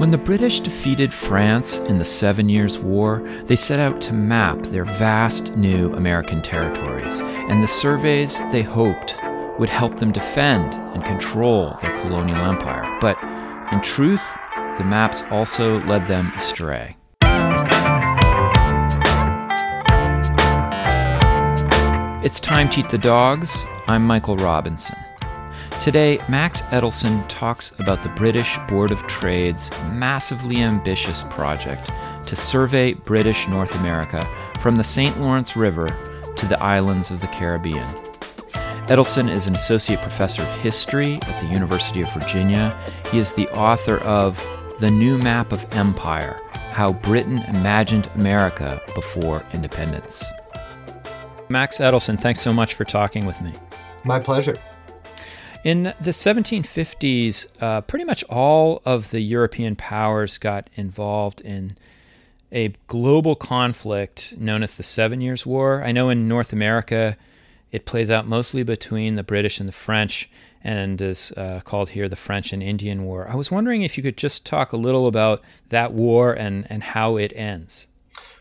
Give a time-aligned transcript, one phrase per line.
[0.00, 4.62] When the British defeated France in the Seven Years' War, they set out to map
[4.62, 9.20] their vast new American territories, and the surveys they hoped
[9.58, 12.96] would help them defend and control their colonial empire.
[13.02, 13.22] But
[13.74, 14.24] in truth,
[14.78, 16.96] the maps also led them astray.
[22.24, 23.66] It's time to eat the dogs.
[23.86, 24.96] I'm Michael Robinson.
[25.80, 31.90] Today, Max Edelson talks about the British Board of Trade's massively ambitious project
[32.26, 34.22] to survey British North America
[34.60, 35.18] from the St.
[35.18, 35.88] Lawrence River
[36.36, 37.88] to the islands of the Caribbean.
[38.88, 42.78] Edelson is an associate professor of history at the University of Virginia.
[43.10, 44.38] He is the author of
[44.80, 46.38] The New Map of Empire
[46.72, 50.30] How Britain Imagined America Before Independence.
[51.48, 53.54] Max Edelson, thanks so much for talking with me.
[54.04, 54.58] My pleasure.
[55.62, 61.76] In the 1750s, uh, pretty much all of the European powers got involved in
[62.50, 65.82] a global conflict known as the Seven Years' War.
[65.84, 67.18] I know in North America,
[67.72, 70.30] it plays out mostly between the British and the French
[70.64, 73.28] and is uh, called here the French and Indian War.
[73.28, 76.82] I was wondering if you could just talk a little about that war and, and
[76.82, 77.86] how it ends.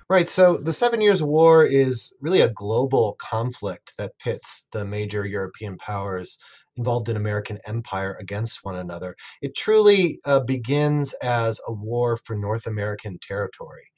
[0.09, 0.27] Right.
[0.27, 5.77] So the Seven Years' War is really a global conflict that pits the major European
[5.77, 6.39] powers
[6.79, 9.15] involved in American empire against one another.
[9.41, 13.91] It truly uh, begins as a war for North American territory.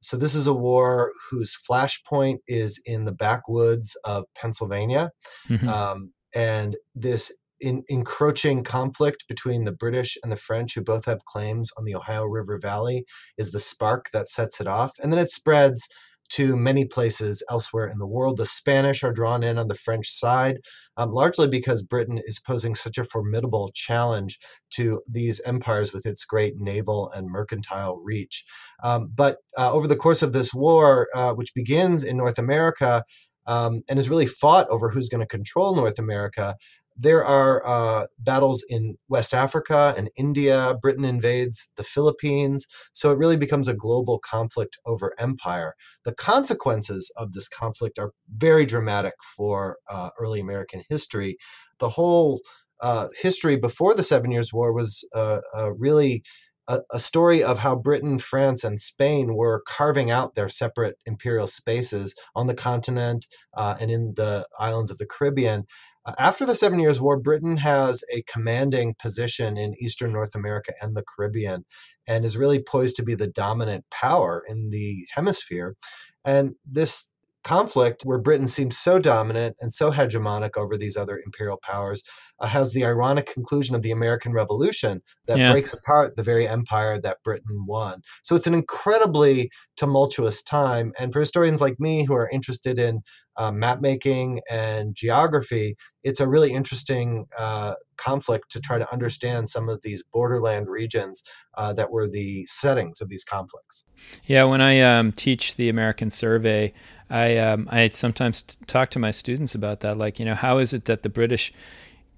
[0.00, 5.10] So, this is a war whose flashpoint is in the backwoods of Pennsylvania.
[5.50, 5.68] Mm-hmm.
[5.68, 11.24] Um, and this in, encroaching conflict between the British and the French, who both have
[11.26, 13.04] claims on the Ohio River Valley,
[13.36, 14.92] is the spark that sets it off.
[15.02, 15.88] And then it spreads
[16.30, 18.38] to many places elsewhere in the world.
[18.38, 20.58] The Spanish are drawn in on the French side,
[20.96, 24.38] um, largely because Britain is posing such a formidable challenge
[24.70, 28.44] to these empires with its great naval and mercantile reach.
[28.82, 33.04] Um, but uh, over the course of this war, uh, which begins in North America,
[33.46, 36.54] um, and is really fought over who's going to control North America.
[36.96, 40.76] There are uh, battles in West Africa and India.
[40.82, 42.66] Britain invades the Philippines.
[42.92, 45.74] So it really becomes a global conflict over empire.
[46.04, 51.36] The consequences of this conflict are very dramatic for uh, early American history.
[51.78, 52.40] The whole
[52.80, 56.22] uh, history before the Seven Years' War was uh, uh, really
[56.70, 61.46] a, a, story of how Britain, France, and Spain were carving out their separate imperial
[61.46, 65.64] spaces on the continent uh, and in the islands of the Caribbean.
[66.06, 70.72] Uh, after the Seven Years' War, Britain has a commanding position in Eastern North America
[70.80, 71.64] and the Caribbean
[72.08, 75.76] and is really poised to be the dominant power in the hemisphere.
[76.24, 77.12] And this
[77.42, 82.02] conflict, where Britain seems so dominant and so hegemonic over these other imperial powers,
[82.38, 85.52] uh, has the ironic conclusion of the American Revolution that yeah.
[85.52, 88.00] breaks apart the very empire that Britain won.
[88.22, 90.92] So it's an incredibly tumultuous time.
[90.98, 93.00] And for historians like me who are interested in
[93.36, 99.48] uh, map making and geography, it's a really interesting uh, conflict to try to understand
[99.48, 101.22] some of these borderland regions
[101.56, 103.84] uh, that were the settings of these conflicts.
[104.24, 106.72] Yeah, when I um, teach the American Survey,
[107.10, 109.98] I um, I sometimes talk to my students about that.
[109.98, 111.52] Like, you know, how is it that the British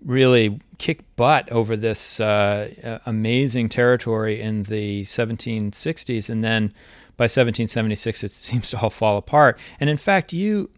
[0.05, 6.75] really kick butt over this uh, amazing territory in the 1760s, and then
[7.17, 9.59] by 1776 it seems to all fall apart.
[9.81, 10.71] And in fact, you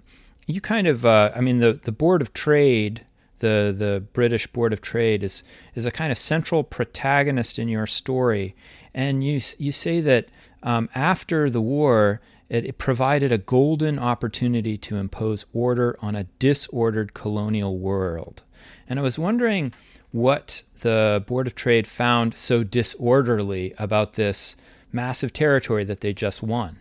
[0.47, 3.05] you kind of uh, I mean the the Board of Trade.
[3.39, 5.43] The, the British Board of Trade is
[5.75, 8.55] is a kind of central protagonist in your story,
[8.95, 10.29] and you you say that
[10.63, 16.25] um, after the war, it, it provided a golden opportunity to impose order on a
[16.39, 18.45] disordered colonial world.
[18.89, 19.73] And I was wondering
[20.11, 24.57] what the Board of Trade found so disorderly about this
[24.93, 26.79] massive territory that they just won.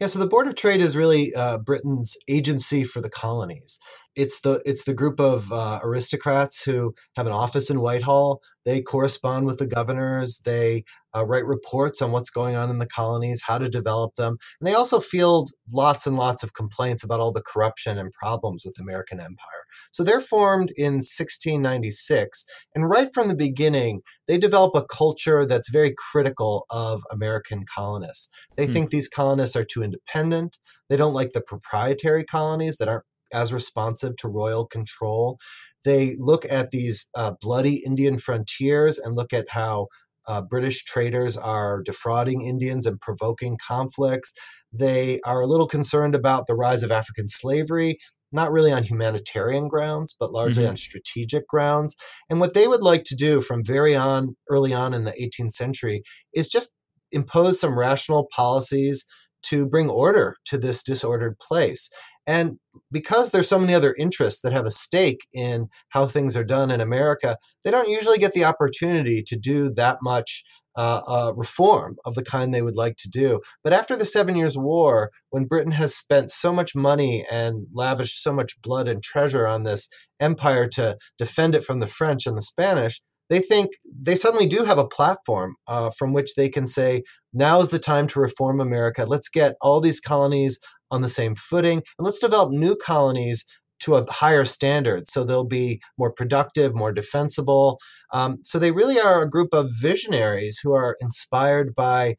[0.00, 3.78] Yeah, so the Board of Trade is really uh, Britain's agency for the colonies
[4.16, 8.40] it's the it's the group of uh, aristocrats who have an office in Whitehall.
[8.64, 10.40] They correspond with the governors.
[10.44, 14.38] They uh, write reports on what's going on in the colonies, how to develop them,
[14.60, 18.64] and they also field lots and lots of complaints about all the corruption and problems
[18.64, 19.64] with the American empire.
[19.92, 22.44] So they're formed in 1696,
[22.74, 28.28] and right from the beginning, they develop a culture that's very critical of American colonists.
[28.56, 28.72] They hmm.
[28.72, 30.58] think these colonists are too independent.
[30.88, 35.38] They don't like the proprietary colonies that aren't as responsive to royal control.
[35.84, 39.88] They look at these uh, bloody Indian frontiers and look at how
[40.28, 44.32] uh, British traders are defrauding Indians and provoking conflicts.
[44.72, 47.98] They are a little concerned about the rise of African slavery
[48.32, 50.70] not really on humanitarian grounds, but largely Mhm.
[50.70, 51.94] on strategic grounds.
[52.28, 55.52] And what they would like to do from very on early on in the 18th
[55.54, 56.02] century
[56.34, 56.74] is just
[57.12, 59.06] impose some rational policies
[59.44, 61.88] to bring order to this disordered place.
[62.26, 62.58] And
[62.90, 66.70] because there's so many other interests that have a stake in how things are done
[66.70, 70.44] in America, they don't usually get the opportunity to do that much
[70.76, 73.40] uh, uh, reform of the kind they would like to do.
[73.64, 78.22] But after the Seven Years' War, when Britain has spent so much money and lavished
[78.22, 79.88] so much blood and treasure on this
[80.20, 84.64] empire to defend it from the French and the Spanish, they think they suddenly do
[84.64, 87.02] have a platform uh, from which they can say,
[87.32, 89.04] now is the time to reform America.
[89.04, 90.60] Let's get all these colonies
[90.90, 93.44] on the same footing and let's develop new colonies
[93.78, 97.78] to a higher standard so they'll be more productive, more defensible.
[98.12, 102.16] Um, so they really are a group of visionaries who are inspired by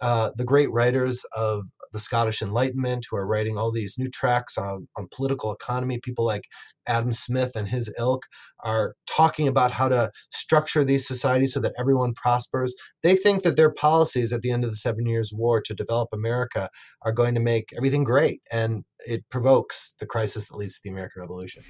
[0.00, 4.56] uh, the great writers of the Scottish Enlightenment who are writing all these new tracks
[4.58, 5.98] on, on political economy.
[6.02, 6.44] People like
[6.86, 8.24] Adam Smith and his ilk
[8.64, 12.74] are talking about how to structure these societies so that everyone prospers.
[13.02, 16.08] They think that their policies at the end of the Seven Years' War to develop
[16.12, 16.68] America
[17.02, 18.40] are going to make everything great.
[18.50, 21.62] And it provokes the crisis that leads to the American Revolution.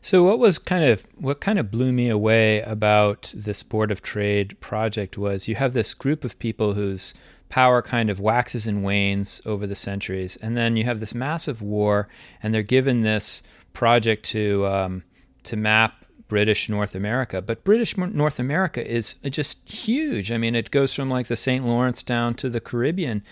[0.00, 4.02] So what was kind of what kind of blew me away about this Board of
[4.02, 7.14] Trade project was you have this group of people whose
[7.48, 11.62] power kind of waxes and wanes over the centuries, and then you have this massive
[11.62, 12.08] war,
[12.42, 15.02] and they're given this project to um,
[15.44, 17.40] to map British North America.
[17.40, 20.32] But British North America is just huge.
[20.32, 21.64] I mean, it goes from like the St.
[21.64, 23.22] Lawrence down to the Caribbean.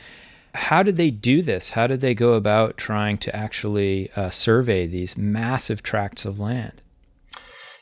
[0.55, 1.71] How did they do this?
[1.71, 6.81] How did they go about trying to actually uh, survey these massive tracts of land?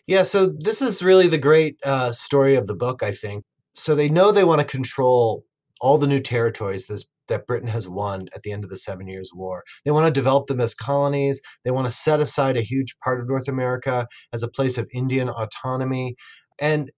[0.07, 3.45] Yeah, so this is really the great uh, story of the book, I think.
[3.73, 5.45] So they know they want to control
[5.83, 9.09] all the new territories this, that Britain has won at the end of the Seven
[9.09, 9.65] Years' War.
[9.85, 11.43] They want to develop them as colonies.
[11.65, 14.89] They want to set aside a huge part of North America as a place of
[14.95, 16.15] Indian autonomy.
[16.61, 16.91] And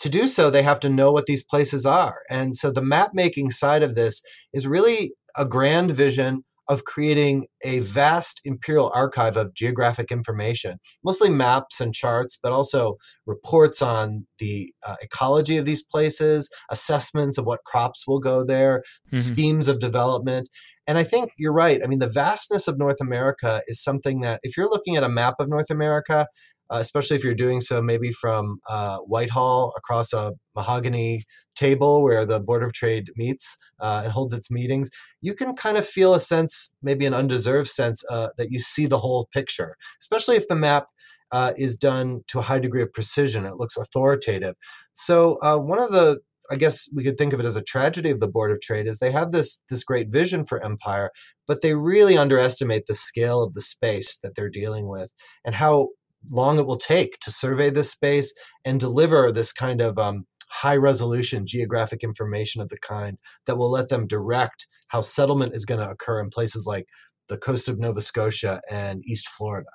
[0.00, 2.20] to do so, they have to know what these places are.
[2.30, 4.22] And so the map making side of this
[4.54, 11.28] is really a grand vision of creating a vast imperial archive of geographic information, mostly
[11.28, 12.96] maps and charts, but also
[13.26, 18.78] reports on the uh, ecology of these places, assessments of what crops will go there,
[18.78, 19.16] mm-hmm.
[19.16, 20.48] schemes of development.
[20.86, 21.80] And I think you're right.
[21.84, 25.08] I mean, the vastness of North America is something that, if you're looking at a
[25.08, 26.26] map of North America,
[26.70, 31.24] uh, especially if you're doing so maybe from uh, Whitehall across a mahogany
[31.54, 34.88] table where the Board of Trade meets uh, and holds its meetings,
[35.20, 38.86] you can kind of feel a sense, maybe an undeserved sense, uh, that you see
[38.86, 40.86] the whole picture, especially if the map
[41.32, 43.44] uh, is done to a high degree of precision.
[43.44, 44.54] It looks authoritative.
[44.94, 46.20] So, uh, one of the
[46.52, 48.88] I guess we could think of it as a tragedy of the Board of Trade
[48.88, 51.10] is they have this this great vision for empire,
[51.46, 55.12] but they really underestimate the scale of the space that they're dealing with
[55.44, 55.90] and how
[56.28, 58.34] long it will take to survey this space
[58.64, 63.70] and deliver this kind of um, high resolution geographic information of the kind that will
[63.70, 66.86] let them direct how settlement is going to occur in places like
[67.28, 69.70] the coast of Nova Scotia and East Florida.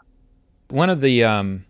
[0.70, 1.66] One of the um,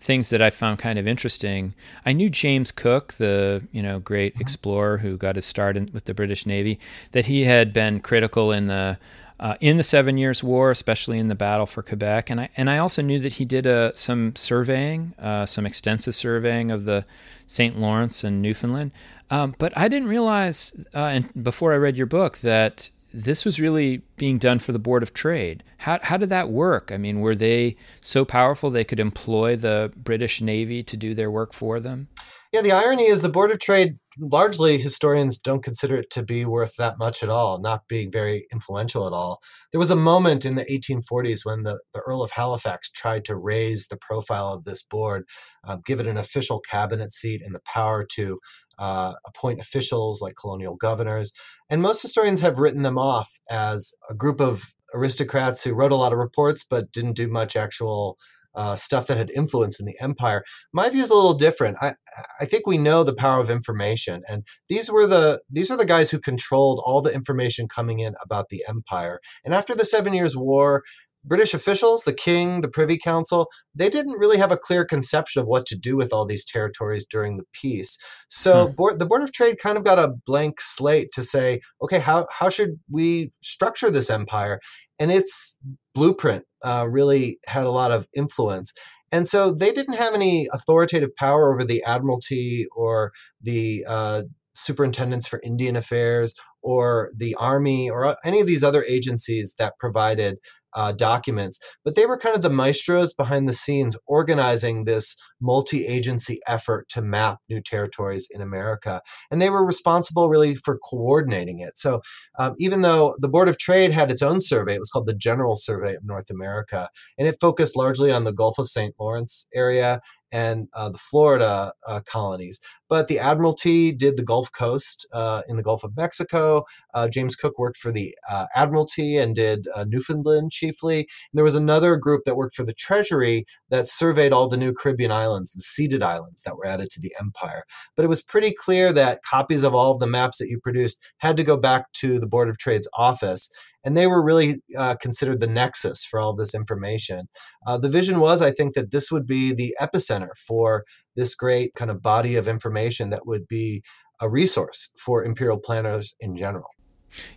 [0.00, 1.74] things that I found kind of interesting,
[2.06, 4.40] I knew James Cook, the you know great mm-hmm.
[4.40, 6.80] explorer who got his start in, with the British Navy,
[7.12, 8.98] that he had been critical in the
[9.38, 12.30] uh, in the Seven Years' War, especially in the battle for Quebec.
[12.30, 16.14] And I and I also knew that he did uh, some surveying, uh, some extensive
[16.14, 17.04] surveying of the
[17.46, 17.78] St.
[17.78, 18.92] Lawrence and Newfoundland.
[19.30, 23.60] Um, but I didn't realize, uh, and before I read your book, that this was
[23.60, 25.62] really being done for the Board of Trade.
[25.78, 26.90] How how did that work?
[26.92, 31.30] I mean, were they so powerful they could employ the British Navy to do their
[31.30, 32.08] work for them?
[32.52, 36.44] Yeah, the irony is the Board of Trade largely historians don't consider it to be
[36.44, 39.40] worth that much at all, not being very influential at all.
[39.72, 43.36] There was a moment in the 1840s when the, the Earl of Halifax tried to
[43.36, 45.24] raise the profile of this board,
[45.64, 48.38] uh, give it an official cabinet seat and the power to
[48.78, 51.32] uh, appoint officials like colonial governors.
[51.70, 55.96] And most historians have written them off as a group of aristocrats who wrote a
[55.96, 58.16] lot of reports but didn't do much actual
[58.56, 60.42] uh, stuff that had influence in the empire.
[60.72, 61.76] My view is a little different.
[61.80, 61.94] I,
[62.40, 65.86] I think we know the power of information, and these were the these are the
[65.86, 69.20] guys who controlled all the information coming in about the empire.
[69.44, 70.82] And after the Seven Years' War,
[71.26, 75.48] British officials, the king, the Privy Council, they didn't really have a clear conception of
[75.48, 77.98] what to do with all these territories during the peace.
[78.28, 78.74] So hmm.
[78.74, 82.26] board, the Board of Trade kind of got a blank slate to say, okay, how,
[82.30, 84.60] how should we structure this empire?
[84.98, 85.58] And its
[85.96, 88.72] blueprint uh, really had a lot of influence.
[89.10, 94.22] And so they didn't have any authoritative power over the Admiralty or the uh,
[94.54, 96.34] superintendents for Indian affairs
[96.66, 100.38] or the Army or uh, any of these other agencies that provided
[100.74, 105.86] uh, documents, but they were kind of the maestros behind the scenes organizing this multi
[105.86, 109.00] agency effort to map new territories in America.
[109.30, 111.78] And they were responsible really for coordinating it.
[111.78, 112.02] So
[112.38, 115.14] um, even though the Board of Trade had its own survey, it was called the
[115.14, 118.94] General Survey of North America, and it focused largely on the Gulf of St.
[118.98, 120.00] Lawrence area
[120.32, 122.60] and uh, the Florida uh, colonies.
[122.88, 126.55] But the Admiralty did the Gulf Coast uh, in the Gulf of Mexico.
[126.94, 130.98] Uh, James Cook worked for the uh, Admiralty and did uh, Newfoundland chiefly.
[130.98, 134.72] And there was another group that worked for the Treasury that surveyed all the new
[134.72, 137.64] Caribbean islands, the ceded islands that were added to the empire.
[137.96, 141.12] But it was pretty clear that copies of all of the maps that you produced
[141.18, 143.50] had to go back to the Board of Trade's office
[143.86, 147.28] and they were really uh, considered the nexus for all this information.
[147.64, 150.82] Uh, the vision was, I think, that this would be the epicenter for
[151.14, 153.82] this great kind of body of information that would be
[154.20, 156.68] a resource for imperial planners in general.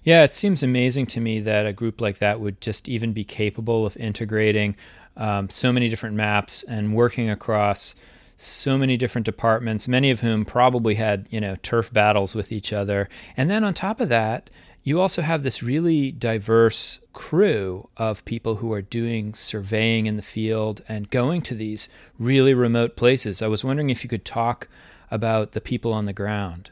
[0.04, 3.24] Yeah, it seems amazing to me that a group like that would just even be
[3.24, 4.76] capable of integrating
[5.16, 7.96] um, so many different maps and working across
[8.38, 12.72] so many different departments, many of whom probably had, you know, turf battles with each
[12.72, 13.10] other.
[13.36, 14.50] And then on top of that,
[14.82, 20.22] you also have this really diverse crew of people who are doing surveying in the
[20.22, 23.42] field and going to these really remote places.
[23.42, 24.70] I was wondering if you could talk
[25.12, 26.72] about the people on the ground.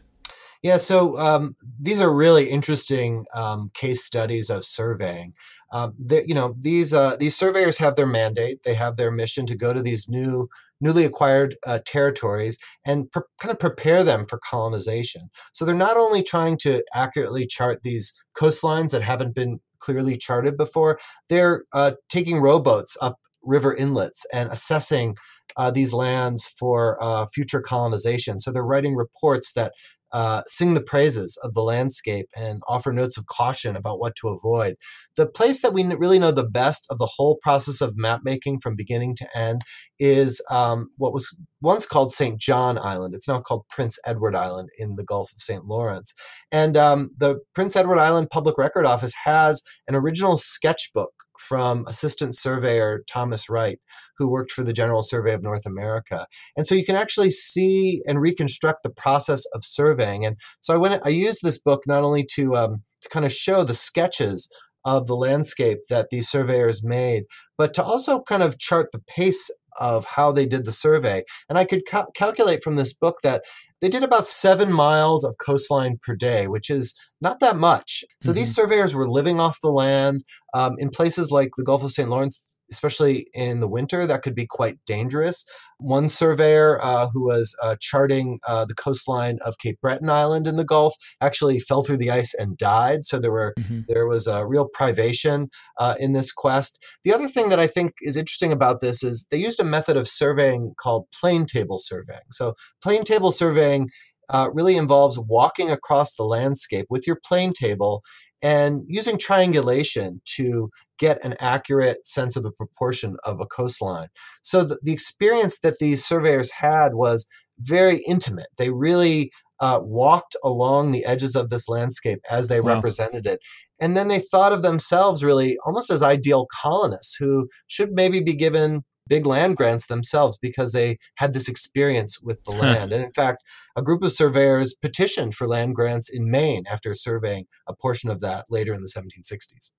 [0.63, 5.33] Yeah, so um, these are really interesting um, case studies of surveying.
[5.71, 8.63] Um, you know, these uh, these surveyors have their mandate.
[8.63, 10.49] They have their mission to go to these new,
[10.81, 15.29] newly acquired uh, territories and pre- kind of prepare them for colonization.
[15.53, 20.57] So they're not only trying to accurately chart these coastlines that haven't been clearly charted
[20.57, 20.97] before.
[21.29, 25.15] They're uh, taking rowboats up river inlets and assessing
[25.55, 28.39] uh, these lands for uh, future colonization.
[28.39, 29.71] So they're writing reports that
[30.13, 34.29] uh, sing the praises of the landscape and offer notes of caution about what to
[34.29, 34.75] avoid.
[35.17, 38.59] The place that we really know the best of the whole process of map making
[38.59, 39.61] from beginning to end
[39.99, 42.39] is um, what was once called St.
[42.39, 43.15] John Island.
[43.15, 45.65] It's now called Prince Edward Island in the Gulf of St.
[45.65, 46.13] Lawrence.
[46.51, 52.35] And um, the Prince Edward Island Public Record Office has an original sketchbook from Assistant
[52.35, 53.79] Surveyor Thomas Wright,
[54.17, 56.25] who worked for the General Survey of North America.
[56.55, 60.25] And so you can actually see and reconstruct the process of surveying.
[60.25, 63.31] And so I went, I used this book not only to um, to kind of
[63.31, 64.49] show the sketches
[64.85, 67.23] of the landscape that these surveyors made,
[67.57, 71.23] but to also kind of chart the pace of how they did the survey.
[71.49, 73.43] And I could cal- calculate from this book that
[73.81, 78.03] they did about seven miles of coastline per day, which is not that much.
[78.21, 78.37] So mm-hmm.
[78.37, 82.09] these surveyors were living off the land um, in places like the Gulf of St.
[82.09, 85.45] Lawrence especially in the winter, that could be quite dangerous.
[85.79, 90.55] One surveyor uh, who was uh, charting uh, the coastline of Cape Breton Island in
[90.55, 93.05] the Gulf actually fell through the ice and died.
[93.05, 93.81] So there were mm-hmm.
[93.87, 96.83] there was a real privation uh, in this quest.
[97.03, 99.97] The other thing that I think is interesting about this is they used a method
[99.97, 102.21] of surveying called plane table surveying.
[102.31, 103.89] So plane table surveying
[104.29, 108.03] uh, really involves walking across the landscape with your plane table
[108.43, 114.07] and using triangulation to get an accurate sense of the proportion of a coastline.
[114.41, 117.27] So the, the experience that these surveyors had was
[117.59, 118.47] very intimate.
[118.57, 122.75] They really uh, walked along the edges of this landscape as they wow.
[122.75, 123.39] represented it.
[123.81, 128.35] And then they thought of themselves really almost as ideal colonists who should maybe be
[128.35, 132.91] given big land grants themselves because they had this experience with the land.
[132.91, 133.43] And in fact,
[133.75, 138.21] a group of surveyors petitioned for land grants in Maine after surveying a portion of
[138.21, 139.71] that later in the 1760s.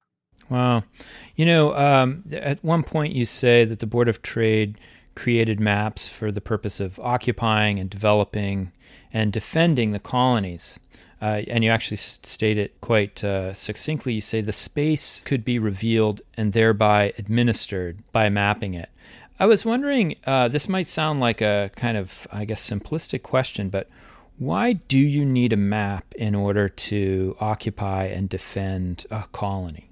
[0.48, 0.84] Wow.
[1.36, 4.78] You know, um, at one point you say that the Board of Trade
[5.14, 8.72] created maps for the purpose of occupying and developing
[9.12, 10.78] and defending the colonies.
[11.20, 14.14] Uh, and you actually state it quite uh, succinctly.
[14.14, 18.88] You say the space could be revealed and thereby administered by mapping it.
[19.40, 23.68] I was wondering, uh, this might sound like a kind of, I guess, simplistic question,
[23.68, 23.88] but
[24.38, 29.90] why do you need a map in order to occupy and defend a colony?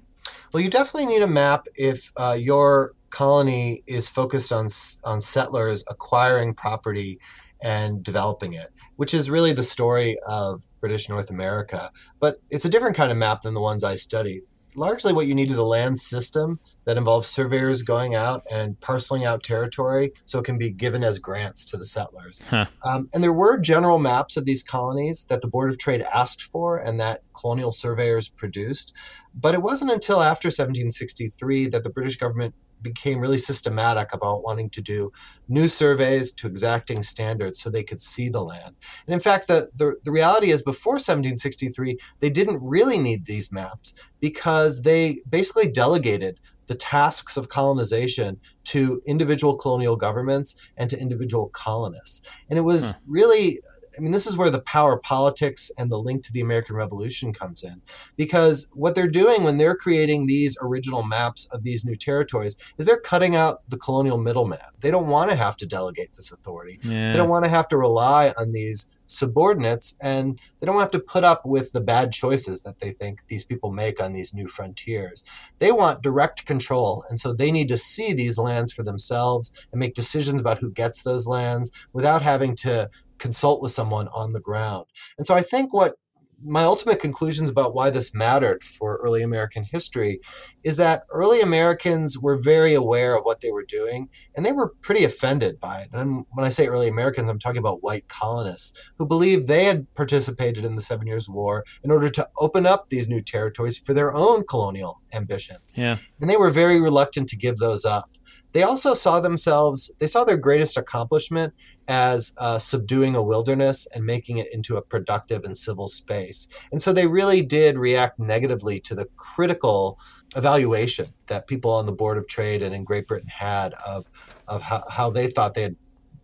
[0.53, 4.67] Well, you definitely need a map if uh, your colony is focused on
[5.03, 7.19] on settlers acquiring property
[7.63, 11.91] and developing it, which is really the story of British North America.
[12.19, 14.41] But it's a different kind of map than the ones I study
[14.77, 19.25] largely what you need is a land system that involves surveyors going out and parceling
[19.25, 22.41] out territory so it can be given as grants to the settlers.
[22.47, 22.67] Huh.
[22.83, 26.43] Um, and there were general maps of these colonies that the Board of Trade asked
[26.43, 28.95] for and that colonial surveyors produced.
[29.33, 32.53] But it wasn't until after 1763 that the British government
[32.87, 35.11] became really systematic about wanting to do
[35.47, 38.75] new surveys to exacting standards so they could see the land.
[39.05, 43.51] And in fact, the, the, the reality is before 1763, they didn't really need these
[43.51, 50.99] maps because they basically delegated the tasks of colonization to individual colonial governments and to
[50.99, 52.21] individual colonists.
[52.49, 52.99] And it was huh.
[53.07, 53.59] really,
[53.97, 57.33] I mean, this is where the power politics and the link to the American Revolution
[57.33, 57.81] comes in.
[58.17, 62.85] Because what they're doing when they're creating these original maps of these new territories is
[62.85, 64.59] they're cutting out the colonial middleman.
[64.81, 67.11] They don't want to have to delegate this authority, yeah.
[67.11, 70.99] they don't want to have to rely on these subordinates and they don't have to
[70.99, 74.47] put up with the bad choices that they think these people make on these new
[74.47, 75.23] frontiers.
[75.59, 79.79] They want direct control, and so they need to see these lands for themselves and
[79.79, 84.39] make decisions about who gets those lands without having to consult with someone on the
[84.39, 84.85] ground.
[85.17, 85.95] And so I think what
[86.43, 90.19] my ultimate conclusions about why this mattered for early American history
[90.63, 94.73] is that early Americans were very aware of what they were doing and they were
[94.81, 95.89] pretty offended by it.
[95.93, 99.91] And when I say early Americans, I'm talking about white colonists who believed they had
[99.95, 103.93] participated in the Seven Years' War in order to open up these new territories for
[103.93, 105.73] their own colonial ambitions.
[105.75, 105.97] Yeah.
[106.21, 108.11] And they were very reluctant to give those up
[108.57, 111.53] they also saw themselves, they saw their greatest accomplishment
[111.87, 116.47] as uh, subduing a wilderness and making it into a productive and civil space.
[116.71, 119.99] And so they really did react negatively to the critical
[120.35, 124.05] evaluation that people on the Board of Trade and in Great Britain had of,
[124.47, 125.75] of how, how they thought they had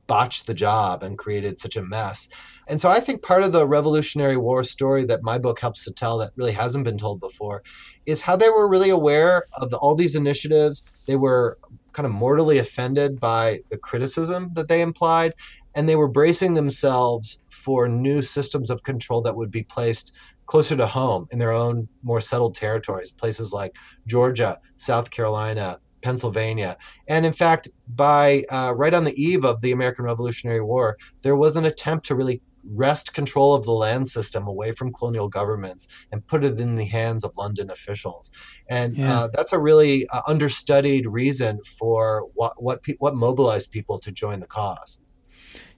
[0.08, 2.30] botched the job and created such a mess.
[2.68, 5.94] And so I think part of the Revolutionary War story that my book helps to
[5.94, 7.62] tell that really hasn't been told before
[8.08, 10.84] is how they were really aware of the, all these initiatives.
[11.06, 11.60] They were
[11.94, 15.34] kind of mortally offended by the criticism that they implied,
[15.76, 20.76] and they were bracing themselves for new systems of control that would be placed closer
[20.76, 26.78] to home in their own more settled territories, places like Georgia, South Carolina, Pennsylvania.
[27.08, 31.38] And in fact, by uh, right on the eve of the American Revolutionary War, there
[31.38, 35.88] was an attempt to really wrest control of the land system away from colonial governments
[36.12, 38.32] and put it in the hands of London officials.
[38.70, 39.22] And yeah.
[39.22, 44.12] uh, that's a really uh, understudied reason for what what pe- what mobilized people to
[44.12, 45.00] join the cause.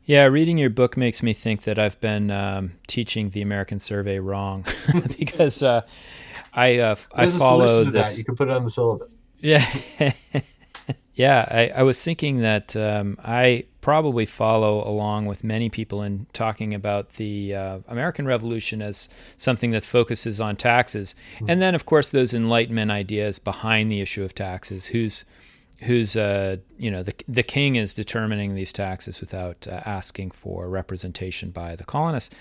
[0.04, 4.20] Yeah, reading your book makes me think that I've been um, teaching the American Survey
[4.20, 4.64] wrong
[5.18, 5.82] because uh,
[6.54, 7.94] I uh, I follow this.
[7.94, 8.18] That.
[8.18, 9.22] You can put it on the syllabus.
[9.40, 9.66] Yeah.
[11.16, 16.28] yeah, I, I, was thinking that um, I probably follow along with many people in
[16.34, 21.50] talking about the uh, American Revolution as something that focuses on taxes, mm-hmm.
[21.50, 24.88] and then of course those Enlightenment ideas behind the issue of taxes.
[24.88, 25.24] Who's
[25.84, 30.68] who's uh, you know the the king is determining these taxes without uh, asking for
[30.68, 32.36] representation by the colonists.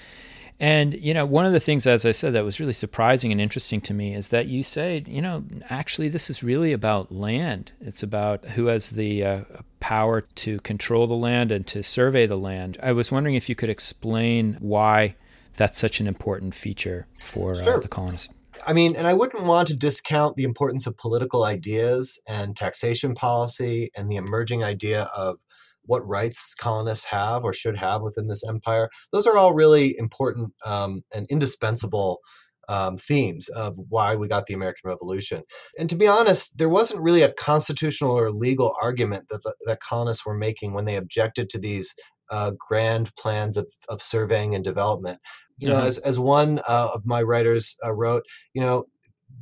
[0.60, 3.40] And, you know, one of the things, as I said, that was really surprising and
[3.40, 7.72] interesting to me is that you say, you know, actually, this is really about land.
[7.80, 9.40] It's about who has the uh,
[9.80, 12.78] power to control the land and to survey the land.
[12.82, 15.16] I was wondering if you could explain why
[15.56, 17.76] that's such an important feature for uh, sure.
[17.76, 18.28] uh, the colonists.
[18.66, 23.14] I mean, and I wouldn't want to discount the importance of political ideas and taxation
[23.14, 25.40] policy and the emerging idea of
[25.87, 28.88] what rights colonists have or should have within this empire.
[29.12, 32.20] Those are all really important um, and indispensable
[32.68, 35.42] um, themes of why we got the American Revolution.
[35.79, 39.81] And to be honest, there wasn't really a constitutional or legal argument that the, that
[39.81, 41.94] colonists were making when they objected to these
[42.31, 45.18] uh, grand plans of, of surveying and development.
[45.59, 45.87] You know, mm-hmm.
[45.87, 48.87] as, as one uh, of my writers uh, wrote, you know,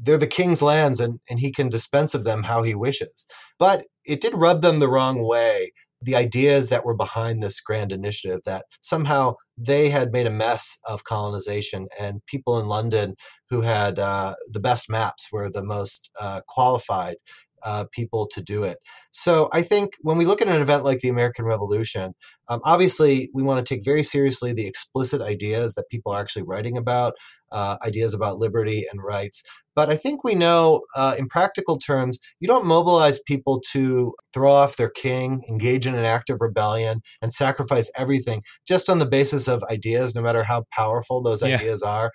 [0.03, 3.27] they're the king's lands and, and he can dispense of them how he wishes.
[3.59, 5.71] But it did rub them the wrong way
[6.03, 10.79] the ideas that were behind this grand initiative that somehow they had made a mess
[10.89, 13.15] of colonization and people in london
[13.51, 17.17] who had uh, the best maps were the most uh, qualified
[17.65, 18.79] uh, people to do it.
[19.11, 22.15] So I think when we look at an event like the American Revolution,
[22.49, 26.43] um, obviously we want to take very seriously the explicit ideas that people are actually
[26.43, 27.15] writing about,
[27.51, 29.43] uh, ideas about liberty and rights.
[29.75, 34.53] But I think we know, uh, in practical terms, you don't mobilize people to throw
[34.53, 39.09] off their king, engage in an act of rebellion, and sacrifice everything just on the
[39.09, 41.55] basis of ideas, no matter how powerful those yeah.
[41.55, 42.13] ideas are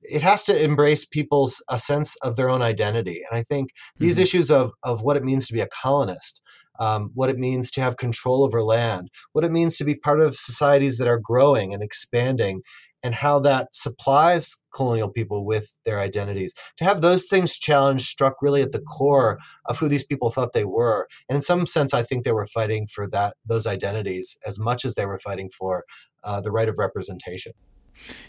[0.00, 3.22] it has to embrace people's a sense of their own identity.
[3.28, 4.22] And I think these mm-hmm.
[4.22, 6.42] issues of, of what it means to be a colonist,
[6.78, 10.20] um, what it means to have control over land, what it means to be part
[10.20, 12.62] of societies that are growing and expanding,
[13.02, 16.54] and how that supplies colonial people with their identities.
[16.78, 20.52] To have those things challenged struck really at the core of who these people thought
[20.52, 21.06] they were.
[21.28, 24.84] And in some sense, I think they were fighting for that those identities as much
[24.84, 25.84] as they were fighting for
[26.24, 27.52] uh, the right of representation.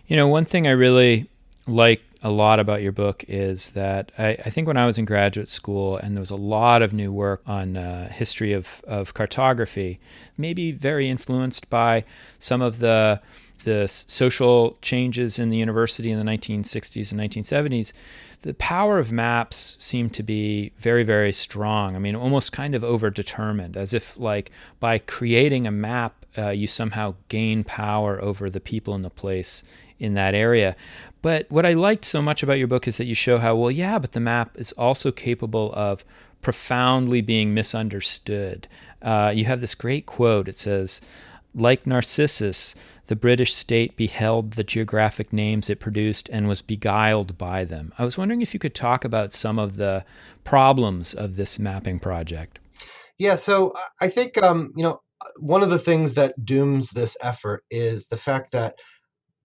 [0.06, 1.30] You know, one thing I really
[1.68, 5.06] like a lot about your book is that I, I, think when I was in
[5.06, 9.14] graduate school and there was a lot of new work on uh, history of, of
[9.14, 10.00] cartography,
[10.38, 12.04] maybe very influenced by
[12.40, 13.22] some of the
[13.64, 17.92] the social changes in the university in the 1960s and 1970s,
[18.42, 21.96] the power of maps seemed to be very, very strong.
[21.96, 26.68] I mean, almost kind of overdetermined, as if like by creating a map, uh, you
[26.68, 29.64] somehow gain power over the people in the place
[30.00, 30.76] in that area.
[31.22, 33.72] But what I liked so much about your book is that you show how, well,
[33.72, 36.06] yeah, but the map is also capable of
[36.42, 38.68] profoundly being misunderstood.
[39.02, 40.48] Uh, you have this great quote.
[40.48, 41.02] It says,
[41.56, 42.76] like Narcissus,
[43.08, 47.94] the British state beheld the geographic names it produced and was beguiled by them.
[47.98, 50.06] I was wondering if you could talk about some of the
[50.44, 52.60] problems of this mapping project.
[53.18, 55.02] Yeah, so I think um, you know
[55.40, 58.80] one of the things that dooms this effort is the fact that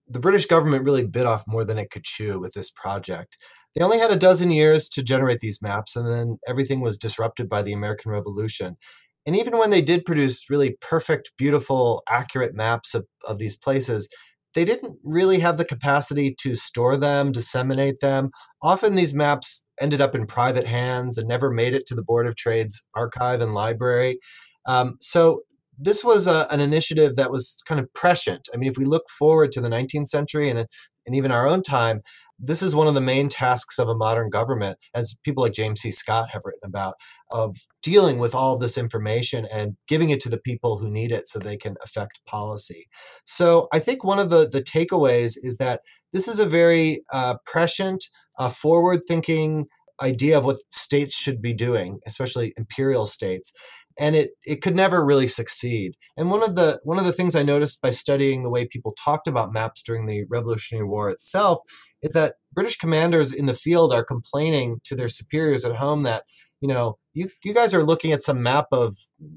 [0.09, 3.37] the British government really bit off more than it could chew with this project.
[3.75, 7.49] They only had a dozen years to generate these maps, and then everything was disrupted
[7.49, 8.77] by the American Revolution.
[9.25, 14.09] And even when they did produce really perfect, beautiful, accurate maps of, of these places,
[14.55, 18.31] they didn't really have the capacity to store them, disseminate them.
[18.63, 22.27] Often these maps ended up in private hands and never made it to the Board
[22.27, 24.19] of Trade's archive and library.
[24.67, 25.41] Um, so
[25.83, 28.49] this was a, an initiative that was kind of prescient.
[28.55, 30.59] I mean, if we look forward to the 19th century and,
[31.07, 32.03] and even our own time,
[32.39, 35.81] this is one of the main tasks of a modern government, as people like James
[35.81, 35.91] C.
[35.91, 36.95] Scott have written about,
[37.31, 41.29] of dealing with all this information and giving it to the people who need it
[41.29, 42.87] so they can affect policy.
[43.25, 45.81] So I think one of the, the takeaways is that
[46.13, 48.05] this is a very uh, prescient,
[48.39, 49.67] uh, forward thinking
[50.01, 53.53] idea of what states should be doing, especially imperial states
[53.99, 55.97] and it it could never really succeed.
[56.17, 58.95] And one of the one of the things I noticed by studying the way people
[59.03, 61.61] talked about maps during the Revolutionary War itself
[62.03, 66.25] is that British commanders in the field are complaining to their superiors at home that
[66.61, 68.95] you know you you guys are looking at some map of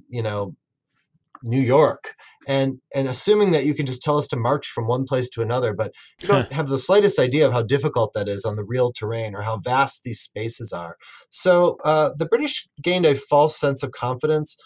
[0.10, 0.56] you know
[1.46, 2.14] New York
[2.48, 5.42] and and assuming that you can just tell us to march from one place to
[5.42, 8.64] another, but you don't have the slightest idea of how difficult that is on the
[8.64, 10.98] real terrain or how vast these spaces are.
[11.30, 14.58] So uh, the British gained a false sense of confidence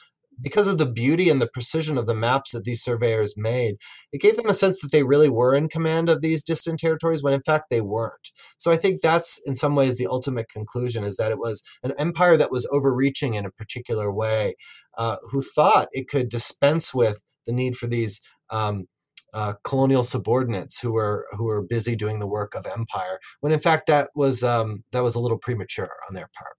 [0.42, 3.76] because of the beauty and the precision of the maps that these surveyors made,
[4.12, 7.24] it gave them a sense that they really were in command of these distant territories
[7.24, 8.32] when in fact they weren't.
[8.58, 11.94] So I think that's in some ways the ultimate conclusion is that it was an
[11.98, 14.56] empire that was overreaching in a particular way,
[14.98, 18.22] uh, who thought it could dispense with the need for these.
[18.50, 18.88] Um,
[19.32, 23.60] uh, colonial subordinates who were who were busy doing the work of empire, when in
[23.60, 26.56] fact that was um, that was a little premature on their part.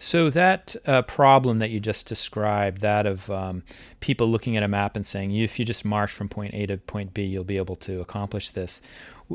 [0.00, 3.62] So that uh, problem that you just described, that of um,
[4.00, 6.78] people looking at a map and saying, if you just march from point A to
[6.78, 8.80] point B, you'll be able to accomplish this.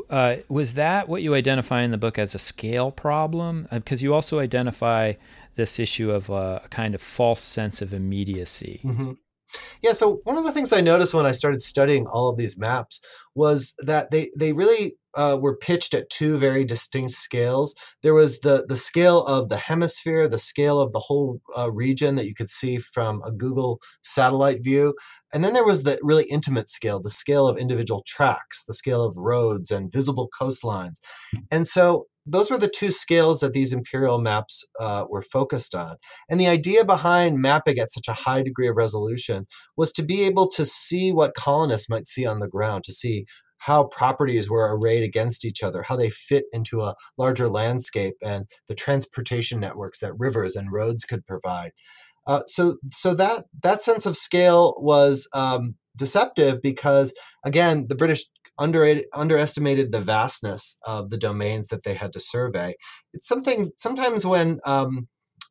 [0.09, 3.67] Uh, was that what you identify in the book as a scale problem?
[3.71, 5.13] Because uh, you also identify
[5.53, 8.81] this issue of uh, a kind of false sense of immediacy.
[8.83, 9.13] Mm-hmm.
[9.81, 12.57] Yeah, so one of the things I noticed when I started studying all of these
[12.57, 13.01] maps
[13.35, 17.75] was that they they really uh, were pitched at two very distinct scales.
[18.01, 22.15] There was the the scale of the hemisphere, the scale of the whole uh, region
[22.15, 24.95] that you could see from a Google satellite view,
[25.33, 29.03] and then there was the really intimate scale, the scale of individual tracks, the scale
[29.03, 30.95] of roads and visible coastlines.
[31.51, 35.97] And so those were the two scales that these imperial maps uh, were focused on.
[36.29, 39.45] And the idea behind mapping at such a high degree of resolution
[39.77, 43.25] was to be able to see what colonists might see on the ground, to see
[43.59, 48.45] how properties were arrayed against each other, how they fit into a larger landscape, and
[48.67, 51.71] the transportation networks that rivers and roads could provide.
[52.27, 58.25] Uh, so, so that that sense of scale was um, deceptive because, again, the British
[58.57, 62.75] under, underestimated the vastness of the domains that they had to survey.
[63.13, 65.07] It's something sometimes when um,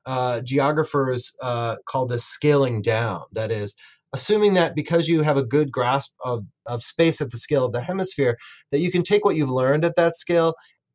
[0.07, 3.23] uh, geographers uh, call this scaling down.
[3.33, 3.75] That is,
[4.13, 7.73] assuming that because you have a good grasp of, of space at the scale of
[7.73, 8.39] the hemisphere,
[8.71, 10.55] that you can take what you've learned at that scale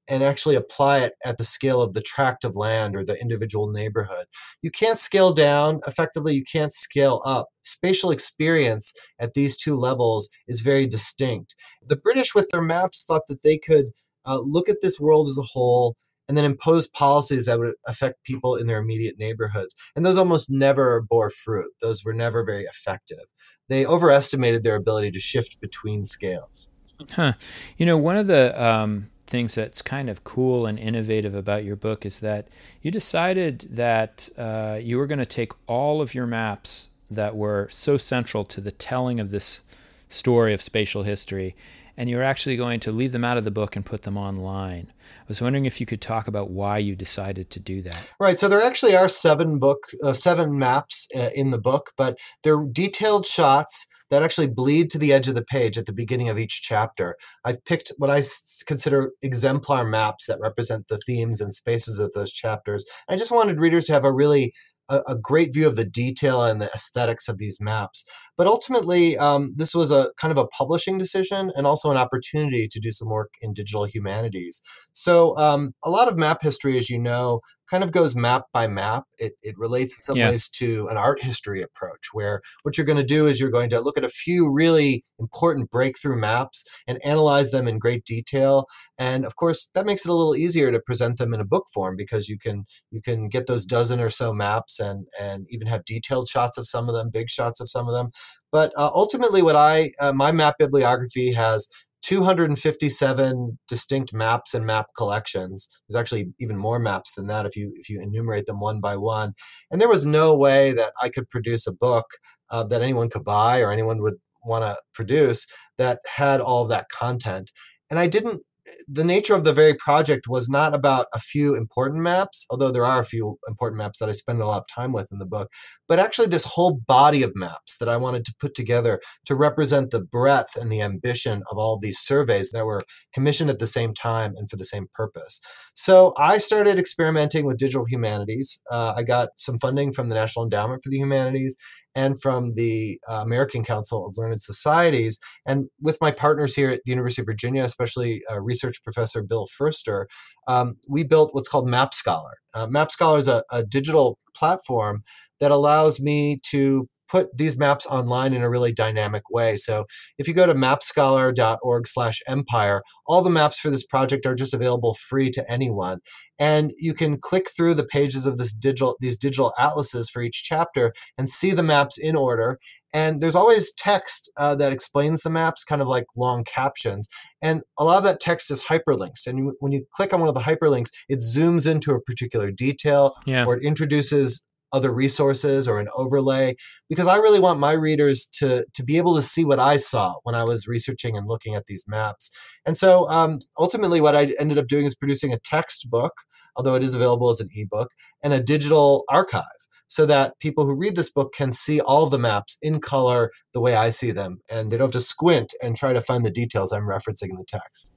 [0.10, 3.70] and actually apply it at the scale of the tract of land or the individual
[3.72, 4.26] neighborhood.
[4.62, 7.48] You can't scale down effectively, you can't scale up.
[7.62, 11.56] Spatial experience at these two levels is very distinct.
[11.88, 13.92] The British, with their maps, thought that they could
[14.26, 15.96] uh, look at this world as a whole
[16.28, 19.76] and then impose policies that would affect people in their immediate neighborhoods.
[19.96, 21.72] And those almost never bore fruit.
[21.82, 23.26] Those were never very effective.
[23.68, 26.70] They overestimated their ability to shift between scales.
[27.12, 27.34] Huh.
[27.78, 31.76] You know, one of the um, things that's kind of cool and innovative about your
[31.76, 32.48] book is that
[32.82, 37.68] you decided that uh, you were going to take all of your maps that were
[37.70, 39.62] so central to the telling of this
[40.08, 41.56] story of spatial history
[41.96, 44.88] and you're actually going to leave them out of the book and put them online.
[44.90, 48.10] I was wondering if you could talk about why you decided to do that.
[48.22, 48.40] Right.
[48.40, 52.64] So there actually are seven book, uh, seven maps uh, in the book, but they're
[52.72, 56.38] detailed shots that actually bleed to the edge of the page at the beginning of
[56.38, 57.16] each chapter.
[57.46, 58.22] I've picked what I
[58.68, 62.86] consider exemplar maps that represent the themes and spaces of those chapters.
[63.10, 64.54] I just wanted readers to have a really
[64.90, 68.04] a, great view of the detail and the aesthetics of these maps.
[68.38, 72.68] But ultimately, um, this was a kind of a publishing decision and also an opportunity
[72.70, 74.62] to do some work in digital humanities.
[74.94, 78.68] So um, a lot of map history, as you know, kind of goes map by
[78.68, 79.04] map.
[79.18, 80.30] It, it relates in some yeah.
[80.30, 83.70] ways to an art history approach, where what you're going to do is you're going
[83.72, 88.66] to look at a few really important breakthrough maps and analyze them in great detail.
[88.98, 91.66] And of course, that makes it a little easier to present them in a book
[91.74, 95.68] form because you can you can get those dozen or so maps and and even
[95.68, 98.10] have detailed shots of some of them, big shots of some of them.
[98.52, 101.68] But uh, ultimately, what I uh, my map bibliography has
[102.02, 105.68] 257 distinct maps and map collections.
[105.88, 108.98] There's actually even more maps than that if you if you enumerate them one by
[108.98, 109.34] one.
[109.72, 112.06] And there was no way that I could produce a book
[112.50, 115.46] uh, that anyone could buy or anyone would want to produce
[115.78, 117.52] that had all of that content.
[117.90, 118.44] And I didn't
[118.88, 122.86] the nature of the very project was not about a few important maps, although there
[122.86, 125.26] are a few important maps that I spend a lot of time with in the
[125.26, 125.52] book,
[125.88, 129.92] but actually this whole body of maps that I wanted to put together to represent
[129.92, 133.94] the breadth and the ambition of all these surveys that were commissioned at the same
[133.94, 135.40] time and for the same purpose.
[135.76, 138.62] So I started experimenting with digital humanities.
[138.70, 141.58] Uh, I got some funding from the National Endowment for the Humanities
[141.96, 145.20] and from the uh, American Council of Learned Societies.
[145.46, 149.48] And with my partners here at the University of Virginia, especially uh, research professor Bill
[149.48, 150.08] Ferster,
[150.48, 152.38] um, we built what's called Map Scholar.
[152.54, 155.04] Uh, Map Scholar is a, a digital platform
[155.40, 159.56] that allows me to put these maps online in a really dynamic way.
[159.56, 159.86] So
[160.18, 164.54] if you go to mapscholar.org slash empire, all the maps for this project are just
[164.54, 166.00] available free to anyone.
[166.40, 170.44] And you can click through the pages of this digital these digital atlases for each
[170.44, 172.60] chapter and see the maps in order.
[172.94, 177.08] And there's always text uh, that explains the maps, kind of like long captions.
[177.42, 179.28] And a lot of that text is hyperlinks.
[179.28, 183.14] And when you click on one of the hyperlinks, it zooms into a particular detail
[183.26, 183.46] yeah.
[183.46, 186.56] or it introduces other resources or an overlay
[186.90, 190.16] because I really want my readers to to be able to see what I saw
[190.24, 192.30] when I was researching and looking at these maps.
[192.66, 196.14] And so um, ultimately, what I ended up doing is producing a textbook,
[196.56, 197.90] although it is available as an ebook,
[198.24, 199.44] and a digital archive.
[199.92, 203.60] So that people who read this book can see all the maps in color the
[203.60, 206.30] way I see them, and they don't have to squint and try to find the
[206.30, 207.92] details I'm referencing in the text.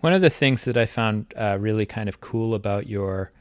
[0.00, 3.32] One of the things that I found uh, really kind of cool about your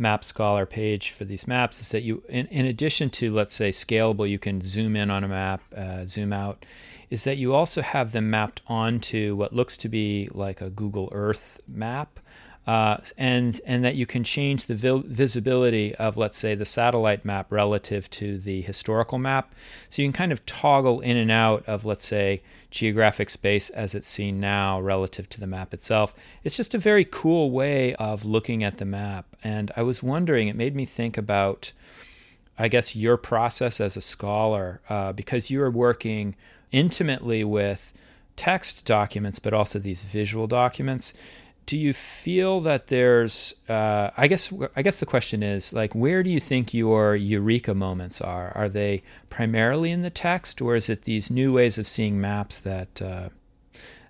[0.00, 3.70] map scholar page for these maps is that you in, in addition to let's say
[3.70, 6.64] scalable you can zoom in on a map uh, zoom out
[7.10, 11.08] is that you also have them mapped onto what looks to be like a google
[11.12, 12.19] earth map
[12.66, 17.24] uh, and and that you can change the vil- visibility of let's say the satellite
[17.24, 19.54] map relative to the historical map.
[19.88, 23.94] So you can kind of toggle in and out of let's say geographic space as
[23.94, 26.14] it's seen now relative to the map itself.
[26.44, 29.26] It's just a very cool way of looking at the map.
[29.42, 31.72] And i was wondering it made me think about
[32.58, 36.36] i guess your process as a scholar uh, because you are working
[36.72, 37.92] intimately with
[38.36, 41.14] text documents but also these visual documents
[41.70, 46.20] do you feel that there's uh, i guess i guess the question is like where
[46.24, 48.50] do you think your eureka moments are?
[48.56, 52.58] Are they primarily in the text or is it these new ways of seeing maps
[52.58, 53.28] that uh,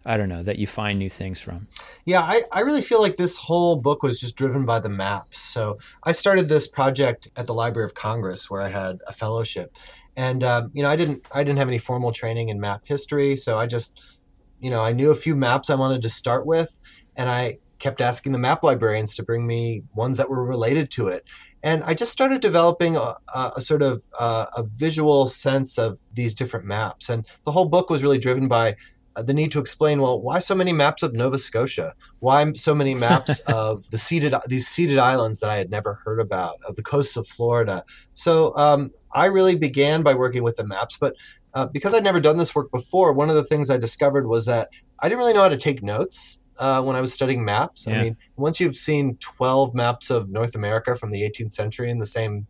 [0.06, 1.68] i don't know that you find new things from?
[2.06, 5.38] Yeah I, I really feel like this whole book was just driven by the maps.
[5.42, 9.76] So i started this project at the library of congress where i had a fellowship.
[10.16, 13.36] And um, you know i didn't i didn't have any formal training in map history.
[13.36, 14.18] So i just
[14.60, 16.78] you know i knew a few maps i wanted to start with
[17.20, 21.08] and I kept asking the map librarians to bring me ones that were related to
[21.08, 21.28] it.
[21.62, 26.32] And I just started developing a, a sort of uh, a visual sense of these
[26.32, 27.10] different maps.
[27.10, 28.76] And the whole book was really driven by
[29.16, 32.74] uh, the need to explain well why so many maps of Nova Scotia why so
[32.76, 36.76] many maps of the ceded these ceded islands that I had never heard about of
[36.76, 37.82] the coasts of Florida
[38.14, 41.16] so um, I really began by working with the maps but
[41.54, 44.46] uh, because I'd never done this work before one of the things I discovered was
[44.46, 44.68] that
[45.00, 47.86] I didn't really know how to take notes uh, when I was studying maps.
[47.86, 47.98] Yeah.
[47.98, 51.98] I mean, once you've seen 12 maps of North America from the 18th century in
[51.98, 52.46] the same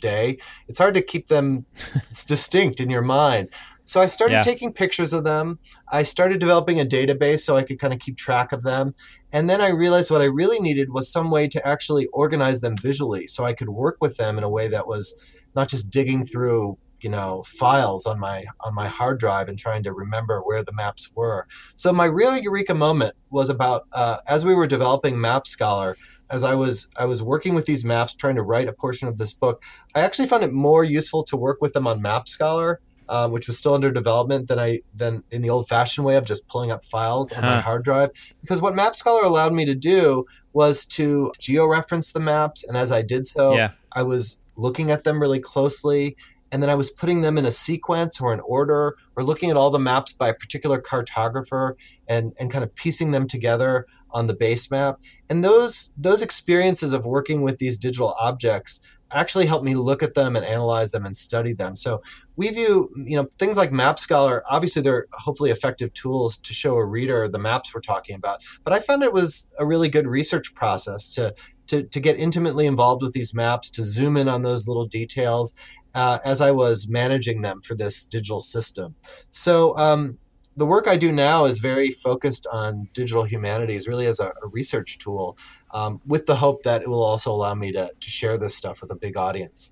[0.00, 0.36] day,
[0.68, 1.64] it's hard to keep them
[2.26, 3.48] distinct in your mind.
[3.84, 4.42] So I started yeah.
[4.42, 5.58] taking pictures of them.
[5.90, 8.94] I started developing a database so I could kind of keep track of them.
[9.32, 12.74] And then I realized what I really needed was some way to actually organize them
[12.76, 16.24] visually so I could work with them in a way that was not just digging
[16.24, 20.62] through you know files on my on my hard drive and trying to remember where
[20.62, 21.46] the maps were.
[21.76, 25.96] So my real eureka moment was about uh, as we were developing Map Scholar.
[26.30, 29.18] As I was I was working with these maps, trying to write a portion of
[29.18, 29.62] this book,
[29.94, 32.80] I actually found it more useful to work with them on Map Scholar
[33.12, 36.24] um, which was still under development than I than in the old fashioned way of
[36.24, 38.10] just pulling up files on my hard drive.
[38.40, 42.90] Because what Map Scholar allowed me to do was to georeference the maps, and as
[42.90, 43.72] I did so, yeah.
[43.92, 46.16] I was looking at them really closely.
[46.52, 49.56] And then I was putting them in a sequence or an order, or looking at
[49.56, 51.74] all the maps by a particular cartographer
[52.06, 55.00] and, and kind of piecing them together on the base map.
[55.30, 60.14] And those those experiences of working with these digital objects actually helped me look at
[60.14, 61.76] them and analyze them and study them.
[61.76, 62.02] So
[62.36, 66.76] we view, you know, things like Map Scholar, obviously they're hopefully effective tools to show
[66.76, 68.42] a reader the maps we're talking about.
[68.64, 71.34] But I found it was a really good research process to
[71.72, 75.54] to, to get intimately involved with these maps, to zoom in on those little details
[75.94, 78.94] uh, as I was managing them for this digital system.
[79.30, 80.18] So um,
[80.54, 84.48] the work I do now is very focused on digital humanities, really as a, a
[84.48, 85.38] research tool,
[85.70, 88.82] um, with the hope that it will also allow me to, to share this stuff
[88.82, 89.70] with a big audience.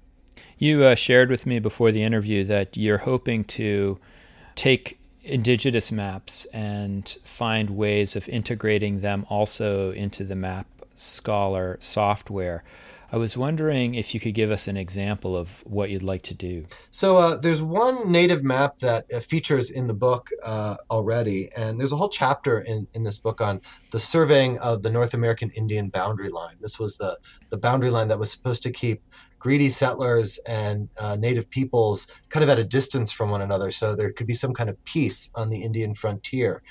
[0.57, 3.99] You uh, shared with me before the interview that you're hoping to
[4.55, 10.67] take indigenous maps and find ways of integrating them also into the Map
[11.01, 12.63] Scholar software.
[13.13, 16.35] I was wondering if you could give us an example of what you'd like to
[16.35, 16.67] do.
[16.91, 21.81] So, uh, there's one native map that uh, features in the book uh, already, and
[21.81, 23.61] there's a whole chapter in, in this book on
[23.91, 26.55] the surveying of the North American Indian boundary line.
[26.61, 29.03] This was the, the boundary line that was supposed to keep
[29.41, 33.97] greedy settlers and uh, native peoples kind of at a distance from one another so
[33.97, 36.63] there could be some kind of peace on the Indian frontier.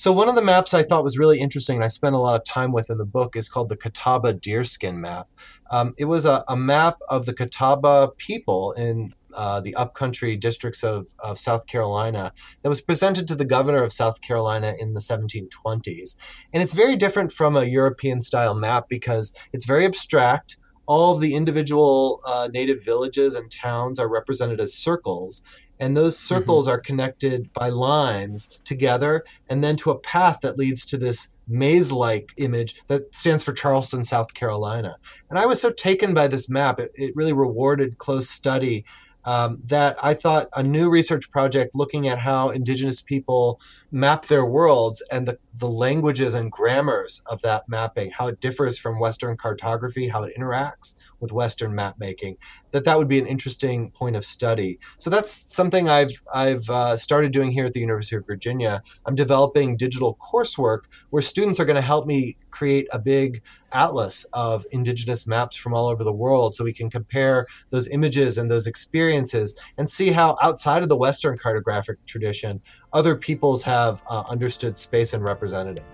[0.00, 2.34] So one of the maps I thought was really interesting, and I spent a lot
[2.34, 5.28] of time with in the book, is called the Catawba Deerskin Map.
[5.70, 10.82] Um, it was a, a, map of the Catawba people in uh, the upcountry districts
[10.82, 12.32] of, of South Carolina
[12.62, 16.16] that was presented to the governor of South Carolina in the 1720s.
[16.54, 20.56] And it's very different from a European style map because it's very abstract.
[20.92, 25.40] All of the individual uh, native villages and towns are represented as circles,
[25.78, 26.34] and those mm-hmm.
[26.34, 26.74] circles mm-hmm.
[26.74, 31.92] are connected by lines together and then to a path that leads to this maze
[31.92, 34.96] like image that stands for Charleston, South Carolina.
[35.30, 38.84] And I was so taken by this map, it, it really rewarded close study
[39.24, 43.60] um, that I thought a new research project looking at how Indigenous people
[43.92, 48.78] map their worlds and the, the languages and grammars of that mapping, how it differs
[48.78, 52.36] from Western cartography, how it interacts with Western map making,
[52.70, 54.78] that that would be an interesting point of study.
[54.98, 58.82] So that's something I've, I've uh, started doing here at the University of Virginia.
[59.04, 64.24] I'm developing digital coursework where students are going to help me create a big atlas
[64.32, 68.50] of indigenous maps from all over the world so we can compare those images and
[68.50, 72.60] those experiences and see how outside of the Western cartographic tradition,
[72.92, 75.84] other peoples have uh, understood space and represented it.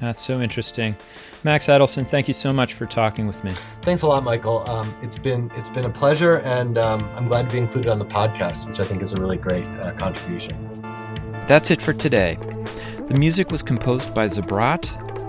[0.00, 0.94] That's so interesting,
[1.42, 2.06] Max Edelson.
[2.06, 3.52] Thank you so much for talking with me.
[3.80, 4.58] Thanks a lot, Michael.
[4.68, 7.98] Um, it's been it's been a pleasure, and um, I'm glad to be included on
[7.98, 10.82] the podcast, which I think is a really great uh, contribution.
[11.46, 12.38] That's it for today.
[13.06, 15.05] The music was composed by Zabrat